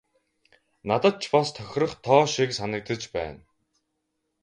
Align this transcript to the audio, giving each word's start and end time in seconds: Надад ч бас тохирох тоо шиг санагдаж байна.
Надад 0.89 1.15
ч 1.21 1.23
бас 1.33 1.47
тохирох 1.55 1.93
тоо 2.05 2.23
шиг 2.35 2.49
санагдаж 2.57 3.01
байна. 3.15 3.41